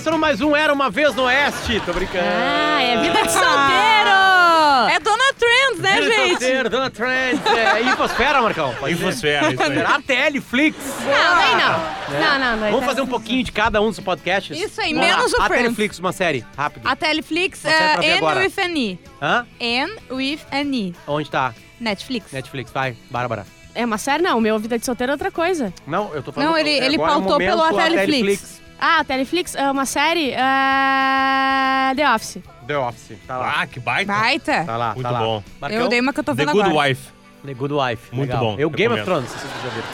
[0.00, 1.78] começando mais um Era Uma Vez no Oeste.
[1.84, 2.24] Tô brincando.
[2.26, 4.90] Ah, é vida de solteiro!
[4.90, 6.30] É Dona Trends, né, Vida de gente?
[6.30, 7.40] solteiro, Dona Trent.
[7.46, 8.74] É Infosfera, Marcão.
[8.80, 9.02] Pode ser?
[9.02, 9.78] Infosfera, isso aí.
[9.84, 10.78] A Teleflix.
[11.00, 12.18] Não, nem não.
[12.18, 12.70] Não, não, não.
[12.70, 14.58] Vamos fazer um pouquinho de cada um dos podcasts?
[14.58, 15.38] Isso aí, Vamos menos lá.
[15.38, 15.64] o A Friends.
[15.64, 16.88] Teleflix, uma série, rápido.
[16.88, 18.40] A Teleflix Uma série é pra ver N agora.
[18.40, 18.98] with an E.
[19.20, 19.46] Hã?
[19.60, 20.94] N with an E.
[21.06, 21.54] Onde tá?
[21.78, 22.32] Netflix.
[22.32, 23.44] Netflix, vai, Bárbara.
[23.74, 24.40] É uma série, não.
[24.40, 25.74] Meu Vida de Solteiro é outra coisa.
[25.86, 26.48] Não, eu tô falando...
[26.52, 28.60] Não, ele- é ele agora o pautou momento, pelo a Teleflix.
[28.80, 30.30] Ah, a Teleflix é uma série.
[30.30, 32.38] é, The Office.
[32.66, 33.54] The Office, tá lá.
[33.58, 34.12] Ah, que baita.
[34.12, 34.64] Baita.
[34.64, 35.18] Tá lá, Muito tá lá.
[35.20, 35.42] bom.
[35.60, 35.78] Marcão?
[35.80, 36.88] Eu dei uma que eu tô The vendo Good agora.
[36.88, 37.02] Wife.
[37.44, 38.02] The Good Wife.
[38.14, 38.44] Muito legal.
[38.44, 39.04] bom, Eu Game of.
[39.04, 39.88] Thrones, se vocês já viram.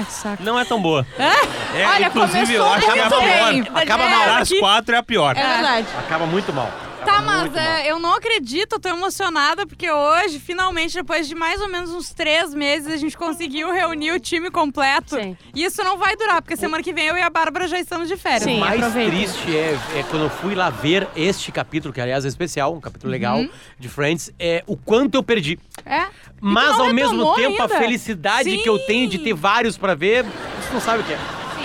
[0.00, 0.42] Ah, que saco.
[0.42, 1.06] Não é tão boa.
[1.74, 3.52] É, Olha, inclusive, eu começou acho que é a muito pior.
[3.52, 3.82] bem.
[3.82, 4.26] Acaba É, mal.
[4.38, 5.36] Das quatro é a pior.
[5.36, 5.86] É verdade.
[5.98, 6.70] Acaba muito mal.
[7.04, 11.34] Tá, Acaba mas é, eu não acredito, eu tô emocionada, porque hoje, finalmente, depois de
[11.34, 15.16] mais ou menos uns três meses, a gente conseguiu reunir o time completo.
[15.16, 15.36] Sim.
[15.54, 18.08] E isso não vai durar, porque semana que vem eu e a Bárbara já estamos
[18.08, 18.44] de férias.
[18.44, 18.56] Sim.
[18.56, 19.10] O mais aproveita.
[19.10, 22.80] triste é, é quando eu fui lá ver este capítulo, que aliás é especial, um
[22.80, 23.48] capítulo legal Uhum.
[23.78, 25.58] de Friends, é o quanto eu perdi.
[25.84, 26.06] É?
[26.40, 27.78] Mas ao mesmo tempo, a ainda.
[27.78, 28.58] felicidade Sim.
[28.62, 31.18] que eu tenho de ter vários pra ver, você não sabe o que é.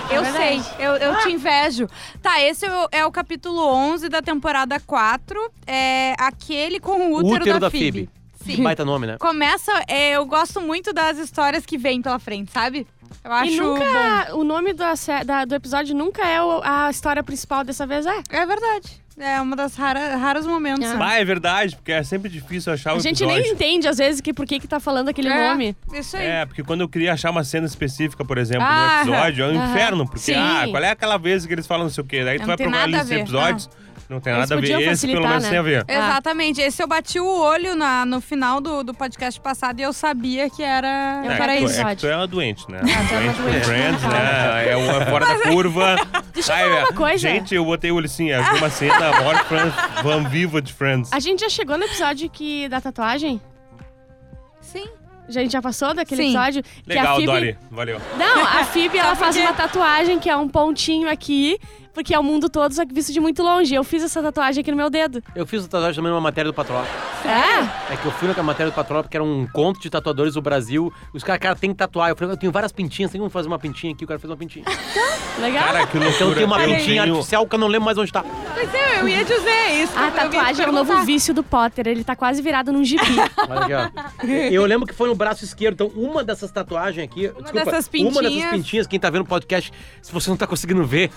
[0.09, 0.75] Eu É sei, verdade.
[0.83, 1.88] eu, eu te invejo.
[2.22, 5.52] Tá, esse é o, é o capítulo 11 da temporada 4.
[5.66, 8.09] É aquele com o útero, Útero da Phoebe.
[8.41, 8.55] Phoebe.
[8.55, 8.63] Sim.
[8.63, 9.17] Baita nome, né?
[9.19, 12.88] Começa, é, eu gosto muito das histórias que vêm pela frente, sabe?
[13.23, 13.66] Eu acho e bom.
[13.73, 14.35] nunca.
[14.38, 18.22] O nome sé- da- do episódio nunca é o- a história principal dessa vez, é.
[18.30, 19.02] É verdade.
[19.19, 20.85] É uma das rara, raros momentos.
[20.85, 20.93] Ah.
[20.95, 20.99] né?
[21.03, 23.41] Ah, é verdade, porque é sempre difícil achar o A gente episódio.
[23.43, 25.75] nem entende, às vezes, que por que que tá falando aquele É, nome.
[25.91, 26.25] Isso aí.
[26.25, 29.47] É, porque quando eu queria achar uma cena específica, por exemplo, Ah, no episódio, é
[29.47, 29.71] um aham.
[29.71, 30.05] inferno.
[30.05, 30.35] Porque, Sim.
[30.35, 32.23] ah, qual é aquela vez que eles falam não sei o quê?
[32.23, 33.21] Daí tu Não vai tem procurar a nada a lista de ver.
[33.23, 33.69] episódios,
[34.09, 34.81] não tem nada a ver.
[34.81, 35.50] Esse pelo menos né?
[35.50, 35.86] tem a ver.
[35.88, 35.94] Ah.
[35.94, 36.61] Exatamente.
[36.61, 40.50] Esse eu bati o olho na, no final do, do podcast passado e eu sabia
[40.50, 41.81] que era, É, era que tu, isso.
[41.81, 42.80] é que tu é uma doente, né?
[42.80, 43.66] tu é uma doente com.
[43.66, 44.69] Friends, né?
[44.69, 45.95] É uma fora da curva.
[46.33, 47.17] Deixa eu falar é, uma coisa.
[47.17, 50.72] Gente, eu botei o olho assim, é uma cena, a maior Friends, van viva de
[50.73, 51.12] Friends.
[51.12, 53.41] A gente já chegou no episódio que da tatuagem?
[54.62, 54.88] Sim.
[55.28, 56.29] A gente já passou daquele Sim.
[56.29, 56.63] episódio?
[56.63, 57.31] que a Legal, Phoebe...
[57.31, 57.57] Dori.
[57.69, 58.01] Valeu.
[58.18, 61.59] Não, a Phoebe, ela faz uma tatuagem que é um pontinho aqui,
[61.97, 63.74] porque é o mundo todo, só que visto de muito longe.
[63.74, 65.24] Eu fiz essa tatuagem aqui no meu dedo.
[65.35, 66.85] Eu fiz o tatuagem também numa matéria do Patrola.
[67.25, 67.94] É?
[67.94, 70.41] É que eu fui na matéria do Patrola porque era um encontro de tatuadores do
[70.41, 70.94] Brasil.
[71.12, 72.09] Os caras, cara, tem que tatuar.
[72.12, 74.06] Eu falei, eu tenho várias pintinhas, tem como fazer uma pintinha aqui?
[74.06, 74.63] O cara fez uma pintinha.
[75.41, 75.63] Legal?
[75.63, 76.16] Cara, que loucura.
[76.16, 78.24] Então tem uma pintinha artificial que eu não lembro mais onde tá.
[78.53, 79.97] Pois é, eu ia dizer isso.
[79.97, 81.88] a tatuagem é o novo vício do Potter.
[81.88, 83.03] Ele tá quase virado num gibi.
[83.50, 84.28] Olha aqui, ó.
[84.52, 85.74] Eu lembro que foi no braço esquerdo.
[85.74, 87.22] Então, uma dessas tatuagens aqui.
[87.22, 88.52] desculpa, dessas Uma dessas pintinhas.
[88.52, 89.72] pintinhas, quem tá vendo o podcast,
[90.02, 91.09] se você não tá conseguindo ver,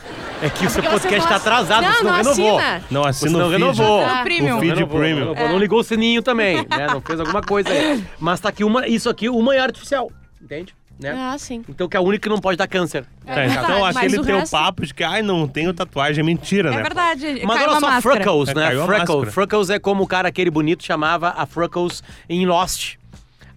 [0.42, 2.58] é que o você podcast tá atrasado, Não, você não, não renovou.
[2.58, 2.82] assina.
[2.90, 3.60] Não, Você assina não o feed.
[3.60, 4.06] renovou.
[4.06, 4.56] No premium.
[4.56, 5.18] O feed Renovou, premium.
[5.32, 5.48] renovou.
[5.48, 6.86] Não ligou o sininho também, né?
[6.90, 8.04] Não fez alguma coisa aí.
[8.18, 10.10] Mas tá aqui uma, isso aqui, uma é artificial,
[10.40, 10.74] entende?
[11.02, 11.14] Né?
[11.16, 11.64] Ah, sim.
[11.66, 13.06] Então que é a única que não pode dar câncer.
[13.24, 16.20] Tá, verdade, então mas aquele o teu resto- papo de que, ai, não tenho tatuagem,
[16.22, 16.82] é mentira, É né?
[16.82, 17.40] verdade.
[17.42, 18.16] Mas olha a só, máscara.
[18.16, 18.66] Freckles, É, né?
[18.82, 19.32] a Freckles.
[19.34, 22.96] Freckles é como o cara aquele bonito chamava a Freckles em Lost.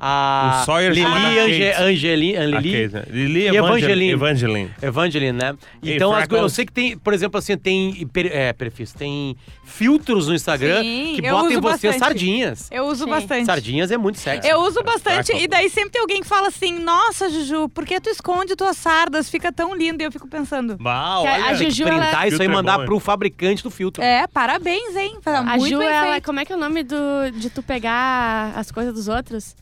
[0.05, 1.81] A Lili chama da Ange, Kate.
[1.83, 3.03] Angeli, A Lili, Kate, né?
[3.09, 4.11] Lili e Evangeline.
[4.11, 4.71] Evangeline.
[4.81, 5.31] Evangeline.
[5.37, 5.55] Né?
[5.81, 10.27] Então, as eu sei que tem, por exemplo, assim, tem per, é, perfis, tem filtros
[10.27, 11.99] no Instagram Sim, que botam em você bastante.
[11.99, 12.67] sardinhas.
[12.69, 13.09] Eu uso Sim.
[13.09, 13.45] bastante.
[13.45, 14.47] Sardinhas é muito sexy.
[14.47, 15.43] Eu uso bastante, Freckles.
[15.43, 18.75] e daí sempre tem alguém que fala assim: Nossa, Juju, por que tu esconde tuas
[18.75, 19.29] sardas?
[19.29, 20.03] Fica tão lindo.
[20.03, 22.51] E eu fico pensando: Que a- a Tem que Juju, ela- printar isso aí e
[22.51, 24.03] é mandar bom, pro fabricante do filtro.
[24.03, 25.17] É, parabéns, hein?
[25.23, 26.25] Tá A muito Ju, bem ela, feito.
[26.25, 26.97] como é que é o nome do,
[27.35, 29.55] de tu pegar as coisas dos outros?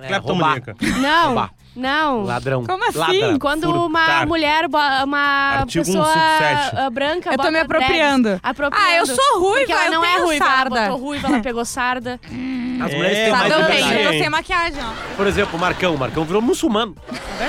[0.00, 0.08] É.
[0.08, 0.76] Cleptomaníaca.
[1.00, 1.50] Não, Roubar.
[1.76, 2.24] Não.
[2.24, 2.64] Ladrão.
[2.64, 2.98] Como assim?
[2.98, 3.38] Ladrão.
[3.38, 3.84] Quando Furtar.
[3.84, 4.64] uma mulher,
[5.04, 5.18] uma
[5.60, 6.76] Artigo pessoa 157.
[6.76, 8.40] ah, branca Eu tô me apropriando.
[8.42, 8.86] apropriando.
[8.88, 10.78] Ah, eu sou ruiva, Porque ela eu não é ruiva, sarda.
[10.78, 12.20] ela botou ruiva, ela pegou sarda.
[12.76, 14.78] As É, mulheres têm mas mais Sarda eu é tenho, verdade, eu tô sem maquiagem,
[14.82, 15.16] ó.
[15.16, 15.94] Por exemplo, o Marcão.
[15.94, 16.94] O Marcão virou muçulmano.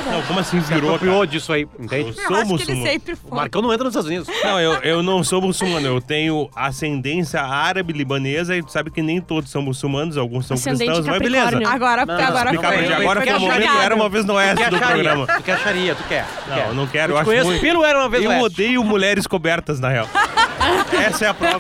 [0.10, 1.28] Não, como assim Se virou, apropriou cara?
[1.28, 2.02] disso aí, entende?
[2.04, 2.86] Eu Eu sou acho que ele muçulmano.
[2.88, 3.38] sempre O foi.
[3.38, 4.30] Marcão não entra nos Estados Unidos.
[4.44, 9.20] Não, eu, eu não sou muçulmano, eu tenho ascendência árabe-libanesa e tu sabe que nem
[9.20, 11.58] todos são muçulmanos, alguns são Ascendente cristãos, mas beleza.
[11.68, 12.86] Agora, Não, não, agora não, foi.
[12.86, 13.84] eu- agora eu foi o quero momento chegar.
[13.84, 14.94] era uma vez no oeste quer do acharia?
[15.04, 15.28] programa.
[15.28, 15.96] Tu quer acharia?
[15.96, 16.26] Tu quer?
[16.26, 16.68] Tu Não, quer?
[16.68, 17.62] eu não quero, Eu eu acho conheço muito...
[17.62, 18.46] pelo Era Uma Vez Eu Oeste.
[18.46, 20.08] odeio mulheres cobertas, na real.
[21.06, 21.58] Essa é a prova.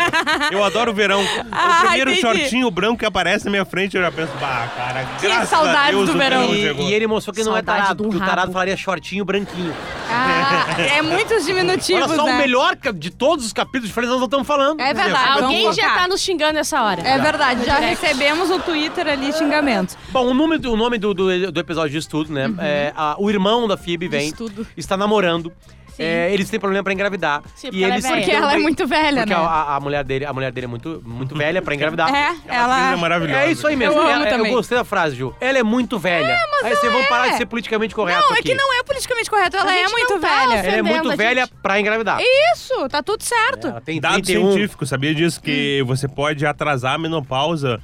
[0.51, 1.21] Eu adoro o verão.
[1.51, 2.21] Ah, o primeiro entendi.
[2.39, 5.80] shortinho branco que aparece na minha frente, eu já penso, bah, cara, Que graças saudades
[5.88, 6.54] a Deus do o verão.
[6.54, 6.86] E, chegou.
[6.89, 8.54] e ele mostrou que não é Saudade tarado, de porque o tarado rabo.
[8.54, 9.74] falaria shortinho branquinho.
[10.09, 10.65] Ah,
[10.98, 12.33] é muitos diminutivos, Olha só, né?
[12.33, 14.80] o melhor ca- de todos os capítulos de Friends nós não estamos falando.
[14.80, 15.25] É verdade.
[15.30, 15.98] vamos Alguém já focar.
[16.01, 17.01] tá nos xingando nessa hora.
[17.01, 18.01] É verdade, já direct.
[18.06, 19.98] recebemos o Twitter ali xingamentos.
[20.09, 22.50] Bom, o nome do, o nome do, do, do episódio disso tudo, né?
[22.59, 24.65] É, a- o irmão da Phoebe vem, tudo.
[24.77, 25.51] está namorando.
[26.00, 27.42] É, eles têm problema pra engravidar.
[27.56, 28.16] Sim, porque ela é eles velha.
[28.22, 29.40] Porque ela é muito velha, Porque né?
[29.48, 32.08] a, a mulher dele, a mulher dele é muito, muito velha pra engravidar.
[32.18, 32.92] É, Ela ela.
[32.94, 33.40] é maravilhosa.
[33.42, 33.96] É isso aí mesmo.
[33.96, 34.52] Eu amo Ela- também.
[34.52, 35.36] eu gostei da frase, Ju.
[35.40, 36.38] Ela é muito velha.
[36.64, 38.50] aí vocês vão parar de ser politicamente correto Não, é aqui.
[38.50, 39.58] que não é politicamente correto.
[39.58, 40.60] Ela é muito tá velha.
[40.60, 41.54] Ela é muito velha gente.
[41.62, 42.20] pra engravidar.
[42.54, 43.68] Isso, tá tudo certo.
[43.68, 44.52] Ela tem Dado 31.
[44.52, 45.42] científico, sabia disso?
[45.42, 47.80] Que você pode atrasar a menopausa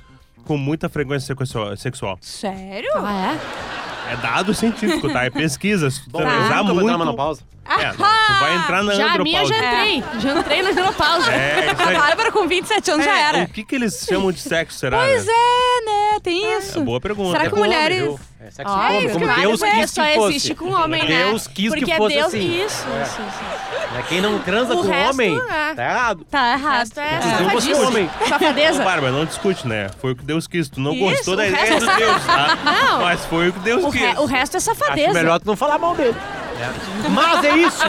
[0.46, 2.18] com muita frequência sexual- sexual.
[2.22, 2.90] Sério?
[2.96, 3.73] Ah, É
[4.22, 5.26] dado científico, tá?
[5.26, 5.90] É pesquisa.
[5.90, 6.86] Se tu Bom, vou entrar muito...
[6.86, 7.42] na menopausa.
[7.66, 8.00] É, não, tu
[8.42, 8.96] vai entrar na é?
[8.96, 9.54] Já a minha andropausa.
[9.54, 10.04] já entrei.
[10.20, 11.32] Já entrei na menopausa.
[11.32, 11.94] É, isso A.
[11.94, 13.44] Bárbara com 27 anos já era.
[13.44, 14.98] O que que eles chamam de sexo, será?
[14.98, 15.32] Pois né?
[15.34, 16.20] é, né?
[16.22, 16.80] Tem isso.
[16.80, 17.32] É boa pergunta.
[17.32, 18.20] Será É que com homem, mulheres- viu?
[18.46, 20.30] É sexo Ó, com homem, como que Deus vale, quis só que fosse.
[20.36, 21.24] existe com homem, né?
[21.24, 22.28] Deus quis Porque que fosse Deus...
[22.28, 22.66] assim.
[22.66, 23.04] Isso, É.
[23.04, 23.98] isso, isso.
[23.98, 25.74] É, Quem não transa O com resto, homem, é.
[25.76, 26.26] tá errado.
[26.30, 26.78] Tá errado.
[26.80, 27.88] resto é você safadíssimo.
[27.88, 28.10] homem.
[28.22, 28.84] Ô, Safadeza.
[28.84, 29.90] Bárbara, não discute, né?
[30.02, 30.68] Foi o que Deus quis.
[30.68, 32.58] Tu não Isso, gostou da ideia resto- de Deus, tá?
[32.66, 33.02] Não.
[33.02, 34.02] Mas foi o que Deus O, quis.
[34.02, 35.06] re- o resto é safadeza.
[35.10, 36.16] Acho melhor tu não falar mal dele.
[36.60, 37.10] É.
[37.10, 37.84] Mas é isso.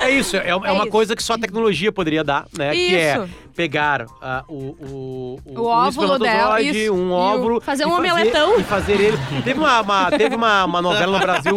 [0.00, 0.36] É isso.
[0.36, 0.86] É, é uma isso.
[0.88, 2.70] coisa que só a tecnologia poderia dar, né?
[2.72, 3.28] Que é Isso.
[3.54, 6.92] pegar ah, o, o, O óvulo dela, isso.
[6.92, 7.60] um o- óvulo.
[7.60, 8.58] fazer um omeletão.
[8.58, 9.18] E fazer ele.
[9.44, 11.56] Teve uma, uma- teve uma, uma novela no Brasil.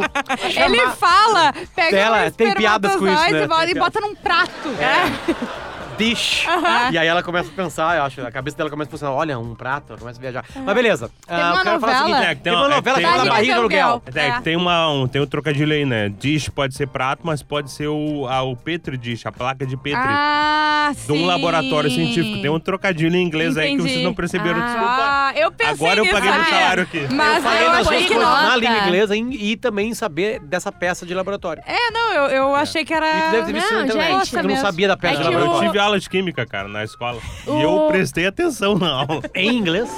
[0.65, 3.48] Ele fala, pega Dela, um tem piadas com isso, né?
[3.69, 4.69] e bota- num prato.
[4.80, 5.67] É.
[5.98, 6.46] Dish.
[6.92, 9.38] E aí ela começa a pensar, eu acho, a cabeça dela começa a funcionar, olha,
[9.40, 10.46] um prato, ela começa a viajar.
[10.56, 11.10] Mas beleza.
[11.28, 13.32] Uma eu falar o novela- seguinte, É, tem uma novela é, que fala da tem-
[13.32, 14.04] barriga do aluguel.
[14.16, 14.42] É, É.
[14.42, 16.10] tem, uma, um, tem um trocadilho aí, né?
[16.10, 19.76] Dish pode ser prato, mas pode ser o, a, o Petri Dish, a placa de
[19.78, 20.00] Petri.
[20.04, 21.24] Ah, de sim.
[21.24, 22.42] um laboratório científico.
[22.42, 23.90] Tem um trocadilho em inglês aí que Entendi.
[23.92, 24.62] vocês não perceberam.
[24.62, 24.66] Ah.
[24.66, 24.88] Desculpa.
[25.00, 26.50] Ah, eu pensei Agora eu paguei meu Ah, é.
[26.50, 27.08] salário aqui.
[27.14, 30.40] Mas eu falei eu nas achei duas coisas, na língua inglesa e, e também saber
[30.40, 31.62] dessa peça de laboratório.
[31.66, 33.08] É, não, eu, eu achei que era...
[33.08, 34.26] E tu deve ter visto Não, na internet.
[34.30, 34.42] gente.
[34.42, 35.70] tu não sabia da peça É de que Eu laboratório.
[35.72, 37.19] tive aula de química, cara, na escola.
[37.45, 39.22] O- E eu prestei atenção na aula.
[39.36, 39.89] Em inglês.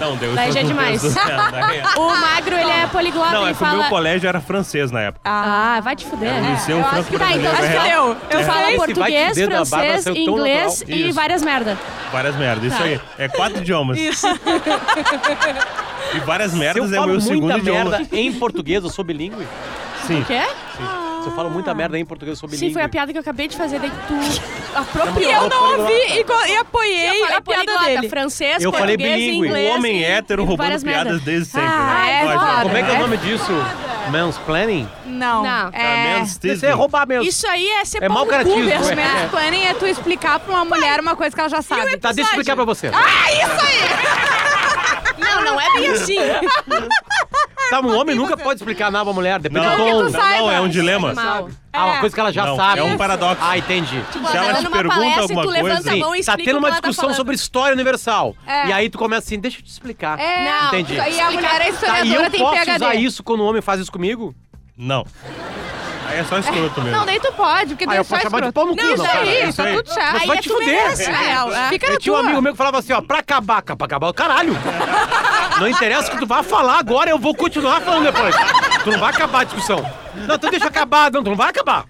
[0.00, 1.02] Não, deu Daí já é demais.
[1.02, 3.88] Não, O magro, ele é poliglota, é ele que o meu fala...
[3.88, 5.22] colégio era francês na época.
[5.24, 6.32] Ah, vai te fuder.
[6.40, 8.14] O Liceu eu acho Franco que tá, então acho que é real.
[8.14, 8.16] deu.
[8.30, 8.38] Eu.
[8.40, 10.98] Esse vai te português, da Bárbara francês, inglês natural.
[10.98, 11.14] e Isso.
[11.14, 11.78] várias merda.
[12.12, 12.84] Várias merdas, isso Tá.
[12.84, 13.00] aí.
[13.18, 13.98] É quatro idiomas.
[13.98, 14.26] Isso.
[16.14, 17.90] E várias Se eu merdas é falo meu muita segundo idioma.
[17.98, 19.46] merda em português, eu sou bilíngue.
[20.06, 20.20] Sim.
[20.20, 20.42] O quê?
[21.28, 22.68] Eu falo muita merda em português, eu sou bilíngue.
[22.68, 24.40] Sim, foi a piada que eu acabei de fazer, daí tu E
[24.76, 25.30] apropriou.
[25.32, 28.08] eu não ouvi e, e apoiei a piada dele.
[28.08, 29.46] francês, Eu falei bilíngue.
[29.48, 31.18] inglês O homem e- hétero e roubando piadas merda.
[31.18, 31.68] desde sempre.
[31.68, 32.12] Ah, né?
[32.22, 32.62] é Pode, foda.
[32.62, 33.52] Como é que é o É nome disso?
[34.10, 34.88] Mansplaining?
[35.04, 35.42] Não.
[35.42, 35.68] Não.
[35.72, 36.14] É...
[36.14, 37.24] Menos Isso é roubar mesmo.
[37.28, 38.90] Isso aí é ser É pau mau no cu caratismo, mesmo.
[38.92, 38.94] é.
[38.94, 39.20] né?
[39.22, 41.96] Mansplaining é tu explicar pra uma mulher uma coisa que ela já sabe.
[41.98, 42.90] Tá, deixa eu explicar pra você.
[45.44, 46.16] Não, não é bem assim.
[47.70, 49.96] Tá, um homem nunca pode explicar nada pra mulher, depende Não, do que tom.
[49.98, 50.38] tu não, saiba.
[50.38, 51.12] não, é um dilema.
[51.12, 51.50] Mal.
[51.70, 52.00] Ah, uma É.
[52.00, 52.80] coisa que ela já Não, sabe.
[52.80, 53.42] é um paradoxo.
[53.44, 54.02] Ah, entendi.
[54.10, 55.92] Tipo, Se ela ela tá te dando uma pergunta palestra e alguma tu levanta coisa,
[55.92, 57.16] a mão e Tá explica tendo o uma ela tá discussão falando.
[57.16, 58.34] sobre história universal.
[58.46, 58.68] É.
[58.68, 60.18] E aí tu começa assim, deixa eu te explicar.
[60.18, 60.94] É, Não, Entendi.
[60.94, 62.76] E a mulher é Tá, e historiadora, eu tem posso PHD.
[62.76, 64.34] usar isso quando o homem faz isso comigo?
[64.74, 65.04] Não.
[66.08, 66.96] Aí é só escroto mesmo.
[66.98, 68.74] Não, daí tu pode, porque Ah, daí eu é só posso chamar de pau no
[68.74, 69.20] cu, Não, não, isso cara.
[69.20, 69.76] aí, Isso tá aí.
[69.76, 70.12] tudo certo.
[70.14, 70.74] Mas vai é te tu fuder.
[70.86, 73.74] É, fica na Eu tinha um amigo meu que falava assim, ó, pra acabar, pra
[73.84, 74.56] acabar, caralho.
[75.60, 78.34] Não interessa o que tu vai falar agora, eu vou continuar falando depois.
[78.84, 79.84] Tu não vai acabar a discussão.
[80.26, 81.10] Não, então deixa acabar.
[81.10, 81.84] Não, tu não vai acabar.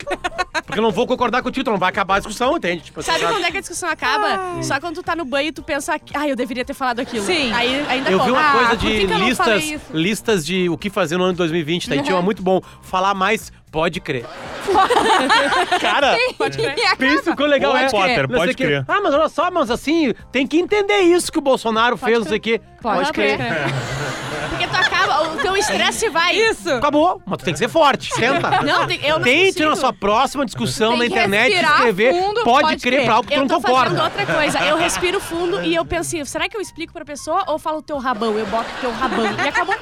[0.67, 2.83] Porque eu não vou concordar contigo, tu não vai acabar a discussão, entende?
[2.85, 3.33] Tipo, Sabe sabe?
[3.33, 4.63] quando é que a discussão acaba?
[4.63, 7.25] Só quando tu tá no banho e tu pensa, ah, eu deveria ter falado aquilo.
[7.25, 7.53] Sim.
[7.53, 11.17] Aí ainda Eu vi uma Ah, coisa por de listas, listas de o que fazer
[11.17, 11.97] no ano de 2020, tá?
[11.97, 12.61] E tinha uma muito bom.
[12.83, 14.27] Falar mais, pode crer.
[15.81, 16.17] Cara,
[16.99, 17.89] pensa o que legal é.
[17.89, 18.85] Potter, pode crer.
[18.87, 22.27] Ah, mas olha só, mas assim, tem que entender isso que o Bolsonaro fez, não
[22.27, 22.61] sei o quê.
[22.83, 23.39] Pode crer.
[25.39, 26.35] Porque acaba, o teu estresse vai.
[26.37, 26.71] Isso.
[26.71, 27.23] Acabou.
[27.27, 28.13] Mas tu tem que ser forte.
[28.15, 28.63] Senta.
[28.63, 29.71] Não, tem- eu não Tente consigo.
[29.71, 33.05] na sua próxima discussão Tem na que internet respirar escrever fundo, pode, pode crer crer.
[33.05, 34.05] pra algo que tu Eu não tô fazendo concorda.
[34.05, 34.59] outra coisa.
[34.65, 37.79] Eu respiro fundo e eu penso assim, será que eu explico pra pessoa ou falo
[37.79, 38.37] o teu rabão?
[38.39, 39.75] Eu boto o teu rabão e acabou.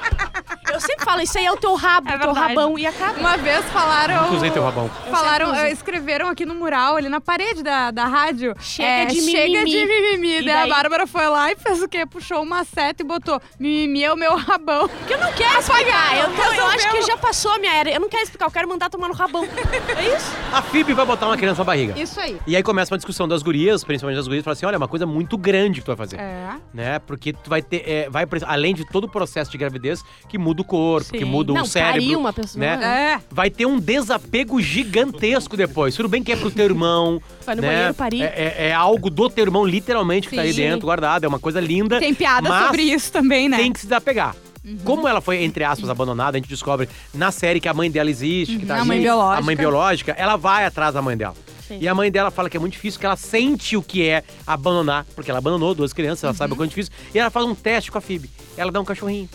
[0.76, 2.54] Eu sempre falo, isso aí é o teu rabo, É o teu verdade.
[2.54, 3.18] rabão e acaba.
[3.18, 4.23] Uma vez falaram.
[4.25, 4.90] Nunca usei teu rabão.
[5.11, 8.54] Falaram, escreveram aqui no mural, ali na parede da, da rádio.
[8.61, 9.71] Chega é, de Chega mimimi.
[9.71, 10.38] de mimimi.
[10.38, 10.68] E Daí a daí?
[10.71, 12.04] Bárbara foi lá e fez o quê?
[12.04, 14.87] Puxou uma seta e botou mimimi é o meu rabão.
[14.88, 16.16] Porque eu não quero explicar.
[16.16, 17.90] Eu, eu acho que já passou a minha era.
[17.90, 19.45] Eu não quero explicar, eu quero mandar tomar no rabão.
[19.45, 20.30] É isso?
[20.52, 21.99] A FIB vai botar uma criança na barriga.
[21.99, 22.38] Isso aí.
[22.47, 24.88] E aí começa uma discussão das gurias, principalmente das gurias, fala assim: olha, é uma
[24.88, 26.21] coisa muito grande que tu vai fazer.
[26.21, 26.50] É.
[26.75, 26.99] Né?
[26.99, 27.83] Porque tu vai ter.
[27.88, 31.25] é, vai, além de todo o processo de gravidez, que muda o corpo, que Sim.
[31.25, 32.18] muda Não, o cérebro.
[32.18, 33.14] uma pessoa, Né?
[33.14, 33.20] É.
[33.30, 35.94] Vai ter um desapego gigantesco depois.
[35.94, 37.20] Tudo bem que é pro teu irmão.
[37.44, 37.68] Vai no né?
[37.68, 38.23] banheiro parir.
[38.23, 40.62] É, é- é algo do teu irmão, literalmente, que tá aí Sim.
[40.62, 41.25] dentro, guardado.
[41.25, 41.99] É uma coisa linda.
[41.99, 43.56] Tem piada sobre isso também, né?
[43.56, 44.35] Tem que se desapegar.
[44.82, 48.11] Como ela foi, entre aspas, abandonada, a gente descobre na série que a mãe dela
[48.11, 49.38] existe, que tá Uhum, a mãe biológica.
[49.38, 51.35] A mãe biológica, ela vai atrás da mãe dela.
[51.68, 51.78] Sim.
[51.80, 54.25] E a mãe dela fala que é muito difícil, que ela sente o que é
[54.44, 56.37] abandonar, porque ela abandonou duas crianças, ela Uhum.
[56.37, 56.92] sabe o quanto é difícil.
[57.14, 58.28] E ela faz um teste com a Phoebe.
[58.56, 59.28] Ela dá um cachorrinho,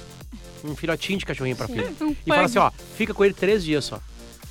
[0.64, 1.96] um filhotinho de cachorrinho pra Phoebe.
[2.02, 4.00] Um e fala assim, ó, fica com ele três dias só.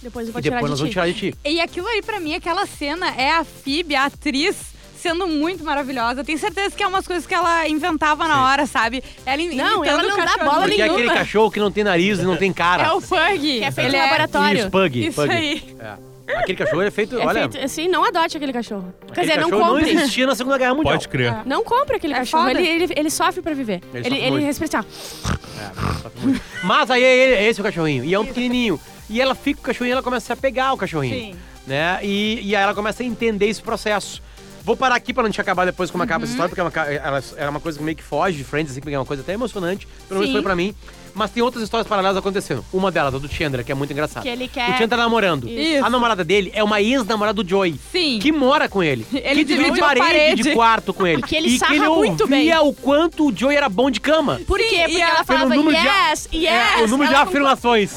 [0.02, 1.34] Depois eu vou E tirar depois de nós vamos tirar de ti.
[1.44, 4.56] E aquilo aí, pra mim, aquela cena é a Phoebe, a atriz,
[4.96, 6.24] sendo muito maravilhosa.
[6.24, 9.04] Tenho certeza que é umas coisas que ela inventava na hora, sabe?
[9.26, 10.50] Ela Não, ela não dá cachorro.
[10.50, 12.84] bola Porque é aquele cachorro que não tem nariz e não tem cara.
[12.84, 13.38] É o Pug.
[13.38, 14.60] Que é feito Ele no laboratório.
[14.60, 15.06] Isso, pug.
[15.06, 15.32] Isso pug.
[15.32, 15.76] aí.
[15.78, 16.09] É.
[16.38, 17.48] Aquele cachorro é feito, É olha...
[17.50, 18.92] feito, assim, não adote aquele cachorro.
[19.06, 19.92] Quer aquele dizer, não cachorro compre.
[19.94, 20.94] não existia na Segunda Guerra Mundial.
[20.94, 21.34] Pode crer.
[21.46, 22.48] Não compre aquele É cachorro.
[22.48, 23.80] Ele, ele, ele sofre pra viver.
[23.94, 25.32] Ele Ele, ele, respira assim, ó.
[25.60, 26.40] É, sofre muito.
[26.62, 28.04] Mas aí é ele- esse é o cachorrinho.
[28.04, 28.80] E é um pequenininho.
[29.08, 31.14] E ela fica com o cachorrinho, ela começa a pegar o cachorrinho.
[31.32, 31.36] Sim.
[31.66, 31.98] Né?
[32.02, 34.22] E, e aí ela começa a entender esse processo.
[34.64, 36.24] Vou parar aqui pra não te acabar depois como acaba Uhum.
[36.24, 38.70] essa história, porque é uma, ela, é uma coisa que meio que foge de Friends,
[38.72, 39.88] assim, porque é uma coisa até emocionante.
[40.08, 40.74] Pelo menos foi pra mim.
[41.12, 42.64] Mas tem outras histórias paralelas acontecendo.
[42.72, 44.22] Uma delas, a do Chandler, que é muito engraçada.
[44.22, 44.66] Que ele O quer.
[44.72, 45.48] Chandler tá namorando.
[45.48, 45.84] Isso.
[45.84, 47.74] A namorada dele é uma ex-namorada do Joey.
[47.90, 48.20] Sim.
[48.22, 49.04] Que mora com ele.
[49.12, 50.42] Ele que divide parede, parede.
[50.44, 51.20] de quarto com ele.
[51.26, 52.56] Que ele e que sarra ele muito bem.
[52.60, 54.40] o quanto o Joey era bom de cama.
[54.46, 54.64] Por quê?
[54.84, 56.44] Porque e ela ela- falava número de- yes, yes.
[56.78, 57.90] É, o número de afirmações.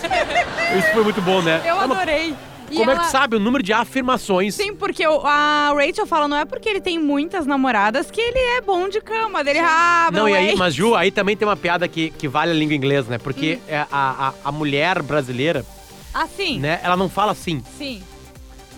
[0.79, 1.61] Isso foi muito bom, né?
[1.65, 2.33] Eu adorei.
[2.73, 4.55] E Como é ela- que sabe o número de afirmações?
[4.55, 8.39] Sim, porque o- a Rachel fala, não é porque ele tem muitas namoradas que ele
[8.39, 9.43] é bom de cama.
[9.43, 10.55] Dele, ah, Não, e aí, é.
[10.55, 13.17] mas Ju, aí também tem uma piada que, que vale a língua inglesa, né?
[13.17, 13.65] Porque Hum.
[13.67, 15.65] é, a, a, a mulher brasileira,
[16.13, 16.79] Assim, né?
[16.83, 18.01] Ela não fala sim, sim.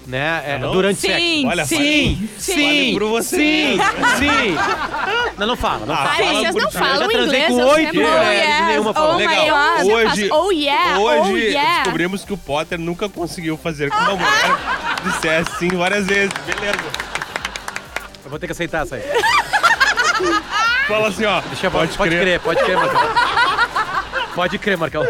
[0.08, 0.44] Né?
[0.46, 0.72] é, não?
[0.72, 1.48] durante Sim, sexo.
[1.48, 2.54] Olha, Sim, sim.
[2.54, 3.36] sim, por você.
[3.38, 3.78] sim,
[4.20, 4.56] sim.
[5.38, 6.16] Não, não fala, não Ah, fala.
[6.34, 6.62] Vocês não.
[6.62, 9.12] Eu falam transei inglês, com eu oito sempre- mulheres e nenhuma falou.
[9.16, 9.78] oh my Legal.
[9.78, 9.92] God.
[9.92, 11.76] Hoje- oh yeah, oh Hoje yeah.
[11.80, 14.58] descobrimos que o Potter nunca conseguiu fazer com uma mulher
[15.04, 16.34] dissesse sim várias vezes.
[16.46, 16.78] Beleza.
[18.24, 19.04] Eu vou ter que aceitar essa aí.
[20.88, 21.42] Fala assim, ó.
[21.42, 22.22] Deixa eu pode, pode crer.
[22.22, 23.02] crer, pode crer, Marcão.
[24.36, 25.04] Pode crer, Marcão.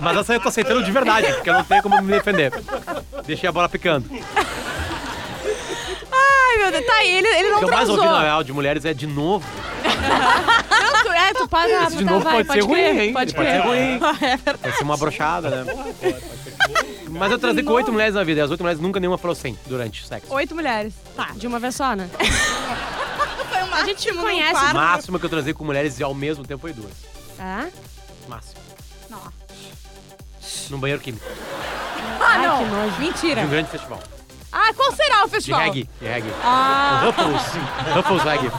[0.00, 2.52] Mas essa aí eu tô aceitando de verdade, porque eu não tenho como me defender.
[3.26, 4.08] Deixei a bola picando.
[4.08, 4.14] O
[6.12, 6.86] Ai, meu Deus.
[6.86, 8.04] Tá aí, ele, ele não que eu mais transou.
[8.04, 9.46] ouvi na real de mulheres é de novo.
[9.82, 11.72] Não, tu, é, tu pode...
[11.72, 13.12] Esse de tá, novo vai, pode, ser crer, ruim, hein?
[13.12, 13.52] Pode crer.
[13.52, 13.98] ser ruim.
[14.60, 15.64] Pode ser uma brochada, né?
[17.08, 19.34] Mas eu transei com oito mulheres na vida, e as oito mulheres nunca nenhuma falou
[19.34, 20.32] sim durante o sexo.
[20.32, 20.94] Oito mulheres.
[21.14, 22.08] Tá, de uma vez só, né?
[23.50, 26.14] Foi uma A gente último conhece O máximo que eu transei com mulheres e ao
[26.14, 26.92] mesmo tempo foi duas.
[27.36, 27.68] Tá?
[28.28, 28.60] Máximo.
[29.10, 29.20] Não.
[30.70, 31.24] Num banheiro químico.
[32.24, 32.58] Ah, Ai, não.
[32.58, 32.94] que nojo.
[32.98, 33.40] Mentira.
[33.40, 34.00] De um grande festival.
[34.54, 35.60] Ah, qual será o De festival?
[35.60, 35.88] reggae.
[36.00, 36.30] De reggae.
[36.44, 37.42] Ah, Ruffles.
[37.94, 38.50] Ruffles reggae.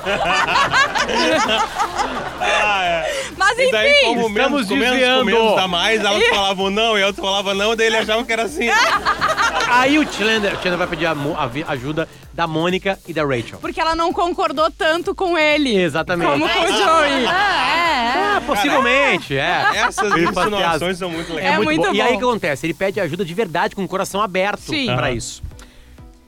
[2.42, 3.14] Ah, é.
[3.38, 4.06] mas E daí, enfim.
[4.16, 5.26] como menos, estamos com menos, com desviando.
[5.26, 8.44] menos dá mais, elas falavam não, e outras falavam não, daí ele achava que era
[8.44, 8.68] assim.
[9.76, 13.58] Aí o Chandler, o Chandler vai pedir a a ajuda da Mônica e da Rachel.
[13.60, 15.76] Porque ela não concordou tanto com ele.
[15.76, 16.30] Exatamente.
[16.32, 17.26] Como com o Joey.
[17.28, 19.64] Ah, é, Ah, possivelmente, é.
[19.76, 21.54] Essas insinuações são muito É, legais.
[21.54, 21.94] É muito, muito bom.
[21.96, 22.20] E aí o bom.
[22.20, 22.66] que acontece?
[22.66, 24.88] Ele pede ajuda de verdade, com o coração aberto Sim.
[24.96, 25.42] pra isso.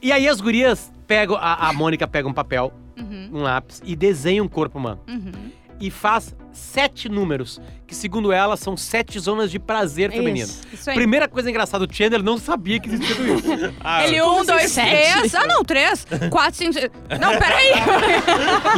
[0.02, 3.94] E aí as gurias pegam, a, a Mônica pega um papel, Uhum, um lápis e
[3.94, 5.00] desenha um corpo humano.
[5.06, 5.50] uhum.
[5.78, 10.46] E faz sete números, que segundo ela são sete zonas de prazer feminino.
[10.48, 10.62] Isso.
[10.72, 10.96] Isso aí.
[10.96, 13.74] Primeira coisa engraçada, o Chandler não sabia que existia tudo isso.
[13.82, 14.90] Ah, Ele, um, assim, dois, sete?
[14.90, 15.34] três.
[15.34, 16.06] Ah, não, três.
[16.30, 16.90] Quatro, cinco, seis.
[17.20, 17.72] Não, peraí.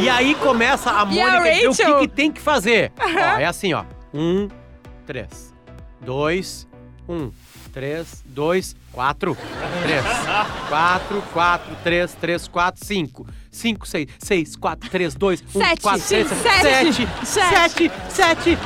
[0.01, 2.91] E aí começa a E a Mônica ver o que, que tem que fazer.
[2.99, 3.07] Ó,
[3.39, 3.83] é assim, ó.
[4.13, 4.47] Um,
[5.05, 5.53] três.
[6.01, 6.67] Dois,
[7.07, 7.31] um.
[7.71, 9.37] Três, dois, quatro.
[9.83, 10.03] Três.
[10.67, 13.27] Quatro, quatro, três, três, quatro, cinco.
[13.51, 15.81] Cinco, seis, seis, quatro, três, dois, um, Sete.
[15.81, 16.63] quatro, Sim, três, sete.
[16.63, 18.57] sete, sete, sete.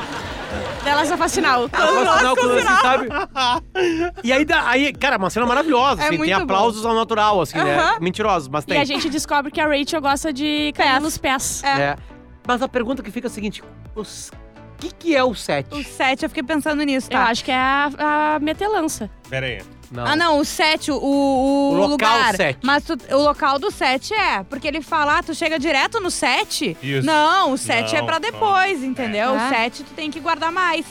[0.84, 1.68] Delas é fascinal.
[1.68, 3.08] Posso dar o com o lance, sabe?
[4.22, 7.76] E aí, aí, cara, uma cena maravilhosa, É assim, tem aplausos ao natural, assim, né?
[7.78, 7.98] Aham.
[8.00, 8.80] Mentirosos, mas E tem.
[8.80, 11.62] a gente descobre que a Rachel gosta de cair nos pés.
[11.64, 11.68] É.
[11.80, 11.96] É.
[12.46, 13.64] Mas a pergunta que fica é a seguinte:
[13.96, 14.28] os...
[14.28, 15.74] o que, que é o sete?
[15.74, 17.24] O sete, eu fiquei pensando nisso, Eu tá?
[17.24, 19.10] acho que é a, a metelança.
[19.30, 19.62] Pera aí.
[19.94, 20.04] Não.
[20.06, 22.34] Ah, não, o sete, o, o, O local lugar.
[22.36, 22.58] sete.
[22.62, 26.10] Mas tu- o local do sete é, porque ele fala, ah, tu chega direto no
[26.10, 26.76] sete?
[26.82, 27.06] Isso.
[27.06, 28.20] Não, o sete Não, é pra não.
[28.20, 29.34] depois, entendeu?
[29.34, 29.46] É.
[29.46, 30.84] O sete tu tem que guardar mais.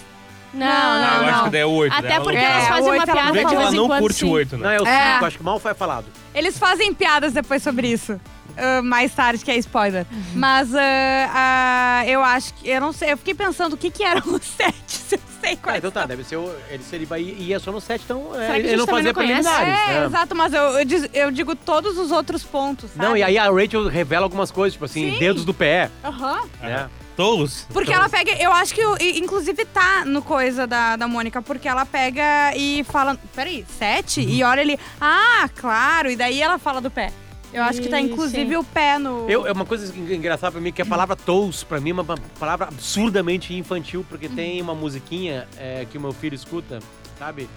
[0.54, 1.44] Não, Não, não, eu acho não.
[1.46, 1.94] que daí é oito.
[1.94, 3.76] Até daí ela porque não- É, elas fazem uma ela piada não ela vez em
[3.76, 4.26] não quando, curte sim.
[4.26, 4.76] o oito, Não, né?
[4.78, 5.14] é o É.
[5.14, 6.06] cinco, acho que mal foi falado.
[6.34, 8.22] Eles fazem piadas depois sobre isso.
[8.56, 10.06] ah, mais tarde, que é spoiler.
[10.12, 10.24] Uhum.
[10.36, 12.70] Mas ah, ah, eu acho que.
[12.70, 13.12] Eu não sei.
[13.14, 15.92] Eu fiquei pensando o que, que era o sete, se eu sei Ah, qual então
[15.92, 16.38] tá, deve ser.
[16.38, 19.14] o- Ele, se ele vai, ia só no set, então é, ele não fazia não
[19.14, 19.68] preliminares.
[19.80, 20.06] É, né?
[20.06, 22.92] exato, mas eu, eu, diz- eu digo todos os outros pontos.
[22.92, 23.06] Sabe?
[23.06, 25.20] Não, e aí a Rachel revela algumas coisas, tipo assim, Sim.
[25.20, 26.42] dedos do pé, Aham.
[26.62, 26.90] né?
[27.16, 27.68] Todos.
[27.72, 28.32] Porque ela pega.
[28.42, 32.84] Eu acho que, e- inclusive, tá no coisa da, da Mônica, porque ela pega e
[32.86, 33.16] fala.
[33.36, 34.20] Peraí, sete?
[34.22, 34.30] Uhum.
[34.30, 34.80] E olha ele.
[35.00, 36.10] Ah, claro.
[36.10, 37.12] E daí ela fala do pé.
[37.54, 38.56] Eu acho que tá inclusive sim.
[38.56, 39.30] o pé no.
[39.30, 42.18] Eu, é uma coisa engraçada pra mim que a palavra toes, pra mim, é uma
[42.40, 44.36] palavra absurdamente infantil, porque Uhum.
[44.36, 46.80] tem uma musiquinha é, que o meu filho escuta,
[47.20, 47.48] sabe?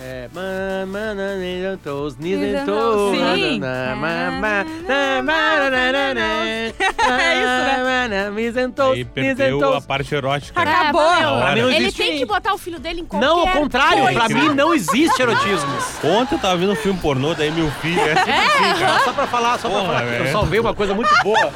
[0.00, 0.28] É.
[1.82, 2.14] Toes.
[2.66, 3.58] toes, sim.
[3.60, 6.46] na, na, ma, ma, na, ma, na, na, na, na.
[6.46, 6.70] É
[7.38, 8.30] isso, né?
[8.30, 10.60] Me sentou, Aí perdeu a parte erótica.
[10.60, 11.02] É, Acabou.
[11.56, 14.20] não Ele existe- tem que botar o filho dele em qualquer Não, ao contrário, coisa.
[14.20, 15.72] pra mim não existe erotismo.
[16.04, 19.04] Ontem eu tava vendo um filme pornô, daí meu filho é sempre assim, cara.
[19.04, 20.04] Só pra falar, só pra falar.
[20.04, 21.50] Eu salvei uma coisa muito boa.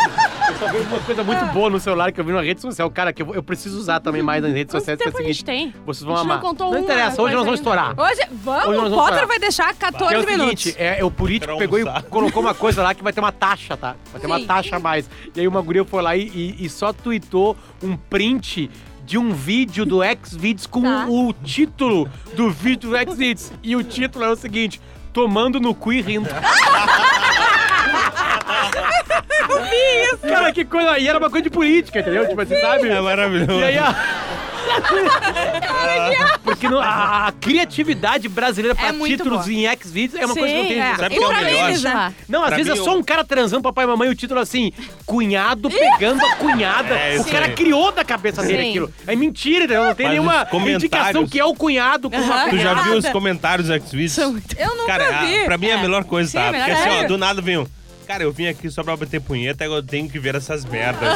[0.60, 2.90] Eu salvei uma coisa muito boa no celular que eu vi na rede social.
[2.90, 5.12] Cara, que eu, eu preciso usar também mais nas redes Quanto sociais, que é o
[5.12, 5.72] tempo a gente seguinte.
[5.74, 5.82] tem?
[5.86, 6.42] Vocês vão A gente não amar.
[6.44, 7.94] contou não uma interessa, hoje nós vamos estourar.
[7.98, 9.26] Hoje, Hoje vamos, o vamos Potter falar.
[9.26, 10.62] vai deixar 14 Que é o minutos.
[10.64, 13.76] seguinte, é, o político pegou e colocou uma coisa lá que vai ter uma taxa,
[13.76, 13.94] tá?
[14.10, 14.46] Vai ter uma Sim.
[14.46, 15.08] taxa a mais.
[15.34, 18.68] E aí uma guria foi lá e, e- e só tweetou um print
[19.04, 21.06] de um vídeo do Xvideos com Tá.
[21.08, 23.52] o título do vídeo do Xvideos.
[23.62, 24.80] E o título é o seguinte,
[25.12, 26.28] tomando no cu e rindo.
[29.48, 30.18] Eu vi isso!
[30.18, 30.98] Cara, que coisa...
[30.98, 32.28] E era uma coisa de política, entendeu?
[32.28, 32.88] Tipo assim, sabe?
[32.88, 33.60] É maravilhoso.
[33.60, 33.94] E aí a...
[36.42, 39.52] Porque no- a, a criatividade brasileira pra É muito títulos boa.
[39.52, 40.80] em Xvideos é uma coisa que não tem.
[40.80, 40.96] é.
[40.96, 41.70] Sabe E que é o pra melhor?
[41.78, 42.14] né?
[42.28, 44.14] Não, às Pra vezes mim, é só eu- um cara transando papai e mamãe, o
[44.14, 44.72] título assim,
[45.06, 46.94] cunhado pegando a cunhada.
[46.94, 47.52] É, o isso cara aí.
[47.54, 48.68] criou da cabeça dele Sim.
[48.70, 48.92] aquilo.
[49.06, 49.84] É mentira, entendeu?
[49.84, 52.50] Não tem Mas nenhuma comentários- indicação que é o cunhado com uma Aham.
[52.50, 54.18] Tu já viu os comentários do Xvideos?
[54.18, 54.30] Eu
[54.76, 55.40] nunca Cara, vi.
[55.40, 55.82] a- pra mim é a É.
[55.82, 56.44] melhor coisa, Sim, tá?
[56.44, 57.66] é melhor Porque assim, ó, do nada vem um.
[58.08, 61.12] Cara, eu vim aqui só pra bater punheta, eu tenho que ver essas merdas.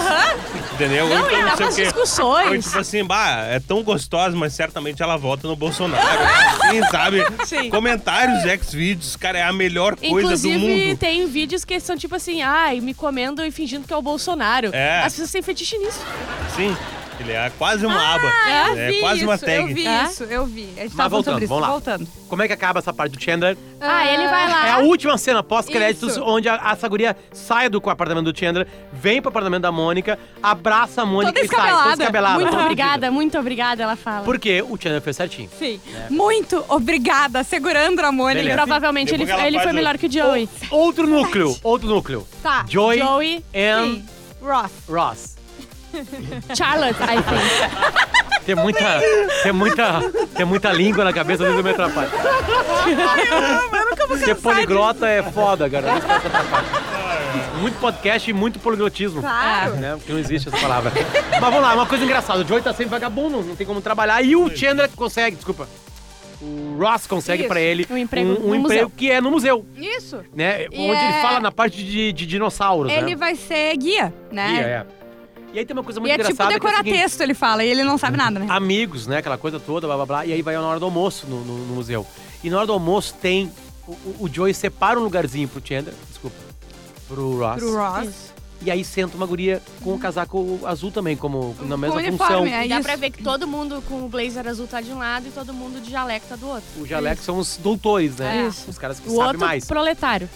[0.75, 1.09] Entendeu?
[1.09, 1.81] Não, Ou então dá sei o quê.
[1.81, 2.65] Ou discussões.
[2.67, 6.05] tipo assim, bah, é tão gostosa, mas certamente ela vota no Bolsonaro.
[6.71, 7.25] Sim, sabe?
[7.47, 7.71] Sim.
[7.71, 10.99] Comentários de Xvideos, cara, é a melhor coisa do Inclusive, mundo.
[10.99, 14.69] tem vídeos que são tipo assim, ai, me comendo e fingindo que é o Bolsonaro.
[14.75, 14.99] É.
[14.99, 16.01] As pessoas têm fetiche nisso.
[16.55, 16.77] Sim,
[17.21, 18.25] ele é quase uma aba.
[18.27, 19.75] Eu é vi quase isso, uma eu tag.
[19.75, 20.05] vi É?
[20.05, 20.63] isso, eu vi.
[20.63, 21.49] A gente Mas tava falando voltando, sobre isso.
[21.55, 21.69] vamos lá.
[21.71, 22.09] Voltando.
[22.29, 23.57] Como é que acaba essa parte do Chandler?
[23.81, 24.67] Ah, ele vai lá.
[24.69, 26.23] É a última cena pós-créditos, Isso.
[26.25, 31.03] onde a, a Saguria sai do apartamento do Chandler, vem pro apartamento da Mônica, abraça
[31.03, 31.57] a Mônica Toda e sai.
[31.57, 31.97] Toda escabelada.
[31.97, 32.35] descabelada.
[32.39, 34.25] Muito toda obrigada, muito obrigada, ela fala.
[34.25, 35.51] Porque o Chandler fez certinho.
[35.59, 35.81] Sim.
[36.09, 38.41] Muito obrigada, segurando a Mônica.
[38.43, 38.57] Beleza.
[38.57, 40.49] Provavelmente ele, Depois ele foi melhor que o Joey.
[40.71, 42.27] Outro núcleo, outro núcleo.
[42.43, 42.65] Tá.
[42.69, 44.05] Joey, Joey, and Sim.
[44.41, 44.73] Ross.
[44.89, 45.32] Ross.
[46.57, 48.43] Charlotte, I think.
[48.45, 49.01] Tem muita,
[49.45, 50.01] tem muita,
[50.35, 52.11] tem muita língua na cabeça, às vezes eu me atrapalho.
[53.73, 55.87] Eu nunca vou Ser poliglota é foda, cara.
[57.61, 59.21] Muito podcast e muito poliglotismo.
[59.21, 59.75] Claro.
[59.77, 59.95] Né?
[59.97, 60.93] Porque não existe essa palavra.
[61.31, 62.41] Mas vamos lá, uma coisa engraçada.
[62.41, 64.21] O Joey tá sempre vagabundo, não tem como trabalhar.
[64.23, 65.69] E o Chandler consegue, desculpa.
[66.41, 67.49] O Ross consegue Isso.
[67.49, 70.25] pra ele Um emprego um, no emprego que é no museu, Isso.
[70.35, 70.65] né?
[70.65, 73.17] E Onde ele é- fala na parte de, de dinossauros, Ele né?
[73.17, 74.49] vai ser guia, né?
[74.49, 74.87] Guia, é.
[75.53, 77.21] E aí tem uma coisa muito E é tipo engraçada é o decorar seguinte, texto,
[77.21, 78.47] ele fala, e ele não sabe nada, né?
[78.49, 79.19] amigos, né?
[79.19, 80.27] Aquela coisa toda, blá blá blá.
[80.27, 82.07] E aí vai na hora do almoço no, no- no museu.
[82.43, 83.53] E na hora do almoço tem.
[83.87, 86.37] O, o- o Joey separa um lugarzinho pro Chandler, desculpa,
[87.09, 87.57] pro Ross.
[87.57, 88.33] Pro Ross.
[88.65, 92.43] E aí senta uma guria com o casaco azul também, como na mesma Com função.
[92.43, 92.85] uniforme, é E dá isso.
[92.85, 95.53] pra ver que todo mundo com o blazer azul tá de um lado e todo
[95.53, 96.65] mundo de jaleco tá do outro.
[96.81, 98.45] O jaleco são os doutores, né?
[98.47, 98.71] É.
[98.71, 99.65] Os caras que O sabem outro, mais.
[99.65, 100.31] proletário.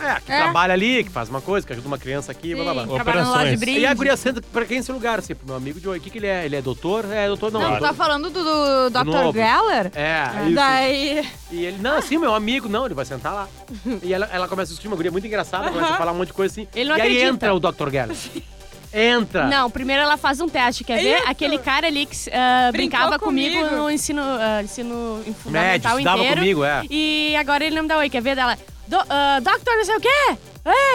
[0.00, 0.42] É, que É.
[0.42, 2.94] trabalha ali, que faz uma coisa, que ajuda uma criança aqui, blá blá blá.
[2.94, 3.62] Trabalha Operações.
[3.62, 5.98] E a guria senta pra quem esse lugar, assim, pro meu amigo Joey.
[5.98, 6.44] O que, que ele é?
[6.44, 7.04] Ele é doutor?
[7.12, 7.60] É, doutor não.
[7.60, 9.04] Não, doutor- tá falando do, do Dr.
[9.04, 9.32] novo.
[9.32, 9.90] Geller?
[9.94, 10.54] É, isso.
[10.54, 11.28] Daí.
[11.50, 13.48] E ele, não, assim, meu amigo, não, ele vai sentar lá.
[14.02, 16.28] e ela, ela começa a assistir uma guria muito engraçada, começa a falar um monte
[16.28, 16.68] de coisa assim.
[16.74, 17.30] Ele não e aí acredita.
[17.46, 17.90] entra o Dr.
[17.90, 18.16] Geller.
[18.90, 19.46] Entra.
[19.48, 21.18] Não, primeiro ela faz um teste, quer ver?
[21.18, 21.28] Isso.
[21.28, 23.76] Aquele cara ali que ah, Brincou brincava comigo, comigo.
[23.76, 26.40] no ensino, ah, ensino Médio, fundamental estudava inteiro.
[26.40, 26.82] comigo, é.
[26.88, 28.56] E agora ele não me dá oi, quer ver dela?
[28.88, 30.38] Do, ah, doctor, não sei o quê?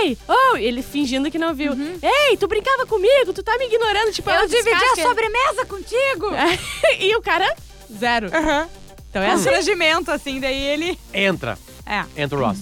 [0.01, 1.73] Ei, oh, ele fingindo que não viu.
[2.01, 6.27] Ei, tu brincava comigo, tu tá me ignorando, tipo, Eu ela dividi a sobremesa contigo!
[6.99, 7.55] e o cara,
[7.97, 8.27] zero.
[8.35, 8.67] Aham.
[9.09, 9.43] Então é assim.
[9.45, 10.99] Constrangimento, assim, daí ele.
[11.13, 11.57] Entra.
[11.85, 12.03] É.
[12.21, 12.57] Entra o Ross.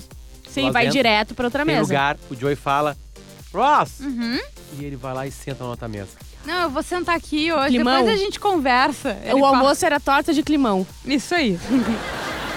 [0.49, 1.87] Sim, Ross vai entra, direto pra outra Tem mesa.
[1.87, 2.97] lugar, o Joey fala,
[3.53, 3.99] Ross!
[4.01, 4.39] Uhum.
[4.79, 6.09] E ele vai lá e senta na outra mesa.
[6.45, 7.99] Não, eu vou sentar aqui hoje, Climão.
[8.03, 9.17] depois a gente conversa.
[9.23, 10.85] Ele O fala- almoço era torta de climão.
[11.05, 11.57] Isso aí.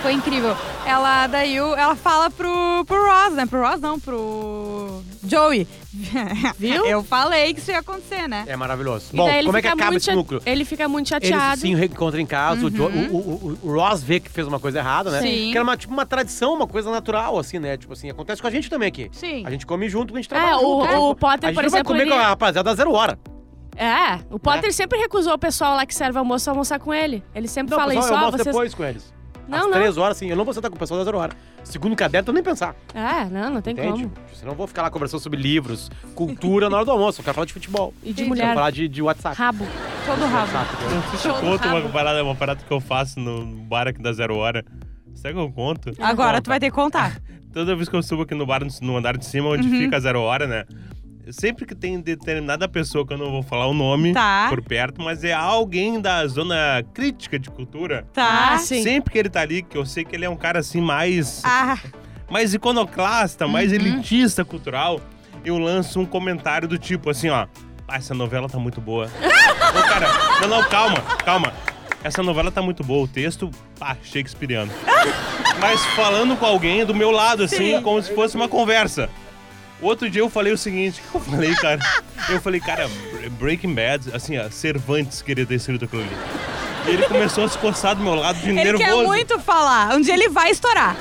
[0.04, 0.54] Foi incrível.
[0.84, 3.46] Ela, daí, o- ela fala pro, pro Ross, né?
[3.46, 5.66] Pro Ross não, pro Joey.
[6.58, 6.84] Viu?
[6.84, 8.44] Eu falei que isso ia acontecer, né?
[8.46, 9.06] É maravilhoso.
[9.14, 10.42] Bom, ele como é que acaba esse núcleo?
[10.44, 11.60] Ele fica muito Eles chateado.
[11.62, 13.06] se reencontram em casa, o, Uhum.
[13.10, 15.22] o, o- o- o Ross vê que fez uma coisa errada, né?
[15.22, 15.50] Sim.
[15.52, 17.78] Que era uma, tipo, uma tradição, uma coisa natural, assim, né?
[17.78, 19.08] Tipo assim, acontece com a gente também aqui.
[19.10, 19.42] Sim.
[19.46, 20.92] A gente come junto, a gente É, trabalha o- junto.
[20.92, 20.98] né?
[20.98, 22.92] o Potter, a gente por não vai exemplo, comer com ele- a rapaziada da zero
[22.92, 23.18] hora.
[23.74, 27.24] É, o Potter sempre recusou o pessoal lá que serve almoço a almoçar com ele.
[27.34, 28.54] Ele sempre Não, fala pessoal, isso, eu ó, almoço vocês...
[28.54, 29.14] depois com eles.
[29.48, 29.72] Não, Às não.
[29.72, 31.32] três horas, assim, eu não vou sentar com o pessoal da zero hora.
[31.64, 32.74] Segundo caderno, eu nem pensar.
[32.94, 34.04] É, não, não tem Entende?
[34.04, 34.12] como.
[34.34, 37.20] Senão eu vou ficar lá conversando sobre livros, cultura na hora do almoço.
[37.20, 37.92] Eu quero falar de futebol.
[38.02, 38.42] E de Eu mulher.
[38.44, 39.36] quero falar de, de WhatsApp.
[39.36, 39.66] Rabo.
[40.06, 40.52] Todo rabo.
[40.52, 44.64] WhatsApp, Conta uma parada, uma parada que eu faço no bar aqui da Zero Hora.
[45.14, 45.92] Será que eu conto?
[46.00, 47.18] Agora tu vai ter que contar.
[47.52, 49.78] Toda vez que eu subo aqui no bar, no andar de cima, onde Uhum.
[49.78, 50.64] fica a Zero Hora, né?
[51.30, 54.46] Sempre que tem determinada pessoa, que eu não vou falar o nome Tá.
[54.50, 58.06] por perto, mas é alguém da zona crítica de cultura.
[58.12, 58.52] Tá.
[58.54, 58.82] Ah, sim.
[58.82, 61.40] Sempre que ele tá ali, que eu sei que ele é um cara assim mais,
[61.44, 61.78] Ah,
[62.30, 63.76] mais iconoclasta, mais Uhum.
[63.76, 65.00] elitista cultural,
[65.44, 67.46] eu lanço um comentário do tipo assim, ó.
[67.88, 69.06] Ah, essa novela tá muito boa.
[69.06, 70.06] Ô, cara,
[70.42, 71.52] não, não, calma, calma.
[72.02, 74.70] Essa novela tá muito boa, o texto, pá, shakespeareano.
[75.58, 79.08] Mas falando com alguém do meu lado, assim, como se fosse uma conversa.
[79.84, 81.78] Outro dia eu falei o seguinte, o que eu falei, cara?
[82.28, 82.90] Eu falei, cara,
[83.38, 86.16] Breaking Bad, assim, ó, Cervantes queria ter escrito aquilo ali.
[86.86, 88.84] E ele começou a se coçar do meu lado de Ele nervoso.
[88.84, 89.94] quer muito falar.
[89.94, 90.94] Um dia ele vai estourar.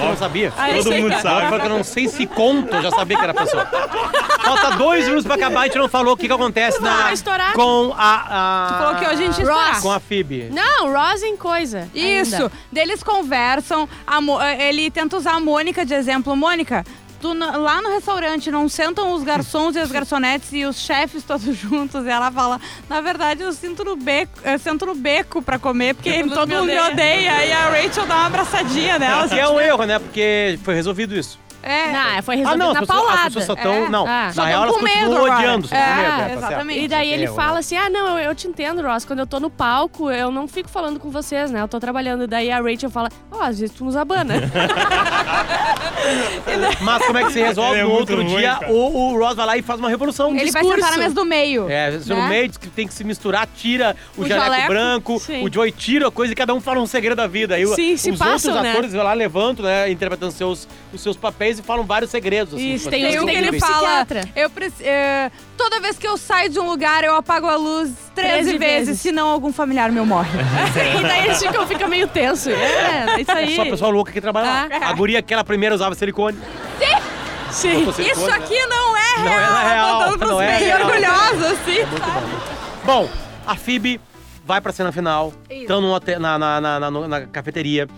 [0.10, 0.52] não sabia.
[0.52, 1.58] Todo mundo sabe.
[1.60, 3.66] que eu não sei se conta, eu já sabia que era a pessoa.
[3.66, 7.14] Falta dois minutos pra acabar, a gente não falou o que, que acontece na, Vai
[7.14, 7.52] estourar.
[7.52, 8.68] com a, a...
[8.68, 9.80] Tu falou que hoje a gente Ross.
[9.80, 10.50] Com a Phoebe.
[10.52, 11.88] Não, Ross em coisa.
[11.92, 12.34] Isso.
[12.36, 12.52] ainda.
[12.70, 13.88] Deles conversam.
[14.06, 16.36] a Mo- eh, ele tenta usar a Mônica de exemplo.
[16.36, 16.84] Mônica,
[17.24, 21.42] tu lá no restaurante não sentam os garçons e as garçonetes e os chefes todos
[21.56, 22.04] juntos.
[22.04, 25.94] E ela fala: Na verdade, eu sinto no beco, eu sento no beco pra comer,
[25.94, 27.46] porque Todo mundo me odeia." odeia.
[27.46, 29.26] E a Rachel dá uma abraçadinha nela.
[29.26, 29.98] Que é um erro, né?
[29.98, 31.38] Porque foi resolvido isso.
[31.64, 31.92] É.
[31.92, 33.24] Não, foi Ah, resolvido não, as na pessoas, as paulada.
[33.24, 33.74] pessoas só estão...
[33.74, 33.88] É.
[33.88, 34.26] Não, Ah.
[34.26, 35.68] na Só real tão elas continuam odiando.
[35.70, 36.38] É, medo, tá certo.
[36.38, 36.80] exatamente.
[36.80, 37.58] E daí ele Erro, fala né?
[37.60, 39.04] assim: ah, não, eu, eu te entendo, Ross.
[39.04, 41.60] Quando eu tô no palco, eu não fico falando com vocês, né?
[41.62, 42.26] Eu tô trabalhando.
[42.26, 44.34] Daí a Rachel fala: ó, às vezes tu nos abana.
[46.80, 47.78] Mas como é que se resolve?
[47.80, 50.30] É no outro ruim, dia, o, o Ross vai lá e faz uma revolução.
[50.30, 50.74] Um Ele vai discurso.
[50.84, 51.68] sentar na mesa do meio.
[51.70, 52.28] É, você no né?
[52.28, 55.44] meio diz que tem que se misturar, tira o, O jaleco, jaleco, branco, sim.
[55.44, 57.54] o Joey tira a coisa e cada um fala um segredo da vida.
[57.54, 58.72] Aí Sim, se os passam, outros né?
[58.72, 62.54] atores vão lá, levantam, né, interpretando seus, os seus papéis e falam vários segredos.
[62.54, 66.50] Assim, Isso, tem um que ele fala, eu preci- é, toda vez que eu saio
[66.50, 69.00] de um lugar, eu apago a luz 13 13 vezes, vezes.
[69.00, 70.30] senão algum familiar meu morre.
[70.98, 72.50] e daí eles ficam, fica meio tenso.
[72.50, 73.56] É, é isso aí.
[73.56, 74.68] Só pessoal louco que trabalha lá.
[74.70, 74.88] Ah.
[74.88, 76.38] A guria que ela primeiro usava silicone.
[77.50, 77.74] Sim.
[77.78, 78.36] Botou silicone, Isso né?
[78.36, 79.56] aqui não é Não real.
[79.58, 81.84] é real, Botando pros não é bem orgulhosa, assim.
[81.86, 82.22] Muito bom.
[82.84, 83.08] Bom,
[83.46, 84.00] a Phoebe
[84.44, 85.32] vai pra cena final.
[85.48, 85.62] Isso.
[85.62, 87.88] Estão na, na, na, na cafeteria.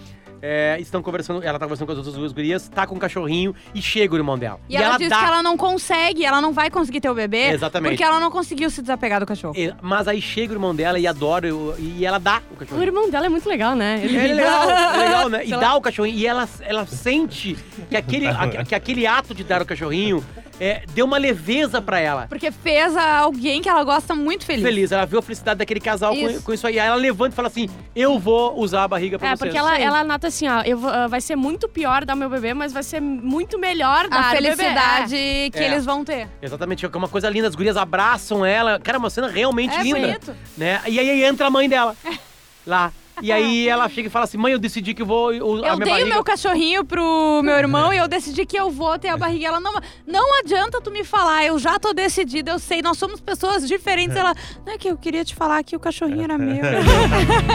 [0.49, 3.53] É, estão conversando, ela tá conversando com as outras duas gurias, tá com um cachorrinho
[3.75, 4.61] e chega o irmão dela.
[4.69, 7.49] E, ela, diz dá que ela não consegue, ela não vai conseguir ter o bebê.
[7.49, 7.91] Exatamente.
[7.93, 9.55] Porque ela não conseguiu se desapegar do cachorro.
[9.59, 12.57] É, Mas aí chega o irmão dela e adora o- e ela dá o O
[12.59, 12.87] cachorrinho.
[12.89, 14.01] irmão dela é muito legal, né?
[14.05, 15.43] Ele É legal, é legal, né?
[15.47, 16.17] E dá o cachorrinho.
[16.17, 17.57] E ela, ela sente
[17.91, 20.25] que aquele, a- que aquele ato de dar o cachorrinho
[20.61, 22.27] é, deu uma leveza pra ela.
[22.29, 24.63] Porque fez a alguém que ela gosta muito feliz.
[24.65, 26.43] Feliz, ela viu a felicidade daquele casal com, Isso.
[26.43, 26.79] com isso aí.
[26.81, 29.39] Aí ela levanta e fala assim: Eu vou usar a barriga pra É, vocês.
[29.41, 29.83] porque ela, Sim.
[29.83, 32.73] ela nota assim, ó, eu vou- ah, vai ser muito pior dar meu bebê, mas
[32.73, 34.57] vai ser muito melhor dar A o bebê.
[34.57, 35.17] felicidade
[35.53, 35.67] que É.
[35.67, 36.29] eles vão ter.
[36.41, 37.49] Exatamente, é uma coisa linda.
[37.49, 38.79] As gurias abraçam ela.
[38.81, 40.01] Cara, uma cena realmente É linda.
[40.01, 40.37] bonito.
[40.57, 40.81] Né?
[40.87, 41.95] E aí entra a mãe dela
[42.67, 42.93] lá.
[43.23, 45.33] E aí ela chega e fala assim: Mãe, eu decidi que eu vou.
[45.33, 46.09] Eu, a Eu minha dei o barriga...
[46.11, 49.47] meu cachorrinho pro meu irmão e eu decidi que eu vou ter a barriga.
[49.47, 49.73] Ela não,
[50.07, 54.17] não adianta tu me falar, eu já tô decidida, eu sei, nós somos pessoas diferentes.
[54.17, 54.35] Ela,
[54.67, 56.63] não é que eu queria te falar que o cachorrinho era meu.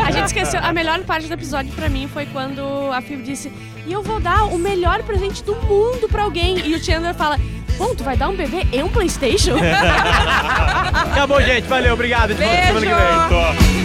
[0.07, 0.59] A gente esqueceu.
[0.63, 3.51] A melhor parte do episódio pra mim foi quando a Phoebe disse:
[3.85, 6.57] E eu vou dar o melhor presente do mundo pra alguém.
[6.65, 7.37] E o Chandler fala:
[7.77, 9.55] Bom, tu vai dar um bebê e um PlayStation?
[11.11, 11.67] Acabou, gente.
[11.67, 12.35] Valeu, obrigado.
[12.35, 12.95] Volta semana que vem.
[12.95, 13.80] Beijo!